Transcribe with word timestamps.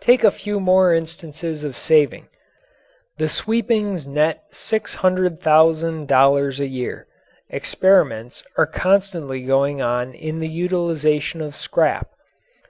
Take 0.00 0.24
a 0.24 0.32
few 0.32 0.58
more 0.58 0.92
instances 0.92 1.62
of 1.62 1.78
saving. 1.78 2.26
The 3.18 3.28
sweepings 3.28 4.04
net 4.04 4.42
six 4.50 4.94
hundred 4.96 5.40
thousand 5.40 6.08
dollars 6.08 6.58
a 6.58 6.66
year. 6.66 7.06
Experiments 7.50 8.42
are 8.58 8.66
constantly 8.66 9.42
going 9.44 9.80
on 9.80 10.12
in 10.12 10.40
the 10.40 10.48
utilization 10.50 11.40
of 11.40 11.54
scrap. 11.54 12.08